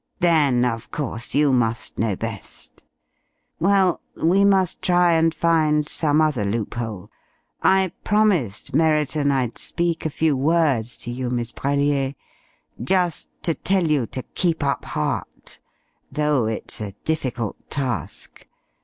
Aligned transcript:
"Then, 0.19 0.65
of 0.65 0.89
course, 0.89 1.35
you 1.35 1.53
must 1.53 1.99
know 1.99 2.15
best. 2.15 2.83
Well, 3.59 4.01
we 4.19 4.43
must 4.43 4.81
try 4.81 5.11
and 5.11 5.31
find 5.31 5.87
some 5.87 6.19
other 6.21 6.43
loophole. 6.43 7.11
I 7.61 7.91
promised 8.03 8.73
Merriton 8.73 9.29
I'd 9.29 9.59
speak 9.59 10.03
a 10.03 10.09
few 10.09 10.35
words 10.35 10.97
to 11.05 11.11
you, 11.11 11.29
Miss 11.29 11.51
Brellier, 11.51 12.15
just 12.83 13.29
to 13.43 13.53
tell 13.53 13.85
you 13.85 14.07
to 14.07 14.23
keep 14.23 14.63
up 14.63 14.85
heart 14.85 15.59
though 16.11 16.47
it's 16.47 16.81
a 16.81 16.93
difficult 17.05 17.69
task. 17.69 18.47